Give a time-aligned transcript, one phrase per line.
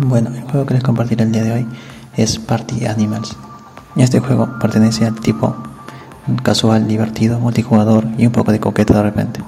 [0.00, 1.66] Bueno, el juego que les compartiré el día de hoy
[2.16, 3.36] es Party Animals.
[3.96, 5.56] Este juego pertenece al tipo
[6.44, 9.40] casual, divertido, multijugador y un poco de coqueta de repente.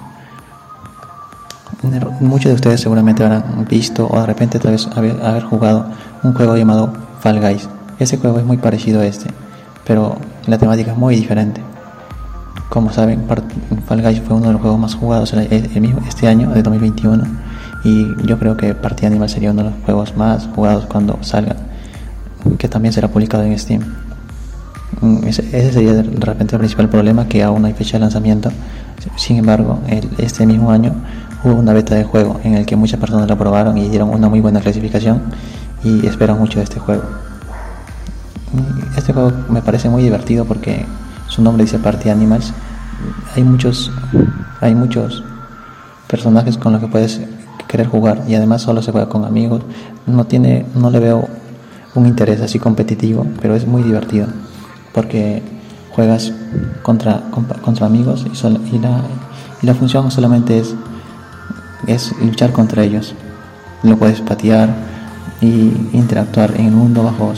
[2.19, 5.87] Muchos de ustedes seguramente habrán visto o de repente tal vez haber, jugado
[6.25, 7.69] un juego llamado Fall Guys.
[8.01, 9.31] Ese juego es muy parecido a este,
[9.87, 10.17] pero
[10.49, 11.61] la temática es muy diferente.
[12.71, 13.25] Como saben,
[13.87, 17.50] Fall Guys fue uno de los juegos más jugados este año, de 2021
[17.83, 21.57] y yo creo que Party Animal sería uno de los juegos más jugados cuando salga,
[22.59, 23.83] que también será publicado en Steam.
[25.01, 28.51] Mm, ese, sería de repente el principal problema, que aún no hay fecha de lanzamiento.
[29.17, 29.81] Sin embargo,
[30.19, 30.93] este mismo año
[31.43, 34.29] hubo una beta de juego en el que muchas personas lo probaron y dieron una
[34.29, 35.23] muy buena clasificación
[35.83, 37.05] y esperan mucho de este juego.
[38.53, 40.85] Mm, este juego me parece muy divertido porque
[41.29, 42.53] su nombre dice Party Animals.
[43.35, 43.91] Hay muchos,
[44.61, 45.25] hay muchos
[46.07, 47.23] personajes con los que puedes
[47.71, 49.63] querer jugar y además solo se juega con amigos.
[50.07, 51.29] No tiene, no le veo
[51.95, 54.27] un interés así competitivo, pero es muy divertido
[54.93, 55.43] porque
[55.93, 56.33] juegas
[56.83, 57.23] contra,
[57.63, 58.27] contra amigos
[58.73, 59.03] y, la,
[59.63, 60.75] y la función solamente es,
[61.87, 63.15] es luchar contra ellos.
[63.85, 64.75] Lo puedes patear
[65.41, 67.33] y interactuar en el mundo bajo,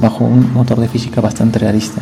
[0.00, 2.00] bajo un motor de física bastante realista.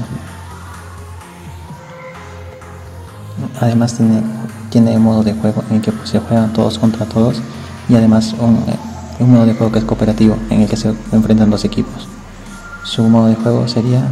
[3.61, 4.23] Además tiene,
[4.71, 7.43] tiene modo de juego en que se juegan todos contra todos
[7.89, 8.59] y además un,
[9.21, 12.09] un modo de juego que es cooperativo en el que se enfrentan dos equipos.
[12.85, 14.03] Su modo de juego sería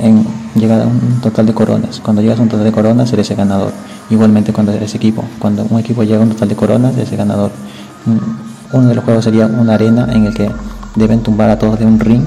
[0.00, 2.00] en llegar a un total de coronas.
[2.00, 3.72] Cuando llegas a un total de coronas eres el ganador.
[4.10, 5.24] Igualmente cuando eres equipo.
[5.38, 7.50] Cuando un equipo llega a un total de coronas eres el ganador.
[8.06, 10.50] Mm, uno de los juegos sería una arena en el que
[10.96, 12.22] deben tumbar a todos de un ring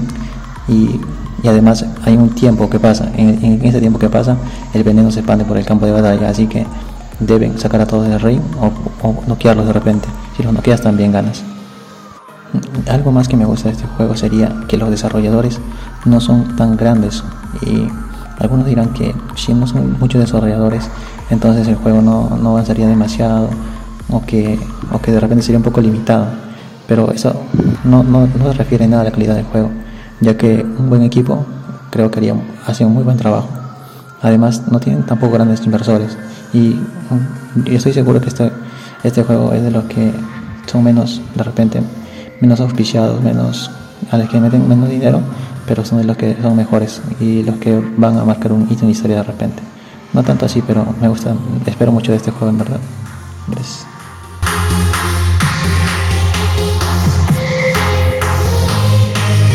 [0.68, 1.00] y,
[1.42, 3.10] y además hay un tiempo que pasa.
[3.16, 4.36] En, en, ese tiempo que pasa
[4.72, 6.28] el veneno se expande por el campo de batalla.
[6.28, 6.66] Así que
[7.20, 10.08] deben sacar a todos del ring o, o noquearlos de repente.
[10.36, 11.42] Si los noqueas también ganas.
[12.88, 15.60] Algo más que me gusta de este juego sería que los desarrolladores
[16.04, 17.24] no son tan grandes
[17.62, 17.88] y
[18.38, 20.88] algunos dirán que si no son muchos desarrolladores
[21.30, 23.48] entonces el juego no, no avanzaría demasiado
[24.10, 24.58] o que,
[24.92, 26.26] o que de repente sería un poco limitado
[26.86, 27.34] pero eso
[27.84, 29.70] no, no, no se refiere nada a la calidad del juego
[30.20, 31.46] ya que un buen equipo
[31.90, 32.34] creo que haría,
[32.66, 33.48] hace un muy buen trabajo
[34.22, 36.16] además no tienen tampoco grandes inversores
[36.54, 36.80] y
[37.66, 38.50] estoy seguro que este
[39.04, 40.12] este juego es de los que
[40.66, 41.82] son menos, de repente,
[42.40, 43.70] menos auspiciados, menos,
[44.10, 45.20] a los que meten menos dinero,
[45.66, 48.84] pero son de los que son mejores y los que van a marcar un hito
[48.84, 49.62] en historia de repente.
[50.14, 51.34] No tanto así, pero me gusta,
[51.66, 52.80] espero mucho de este juego en verdad.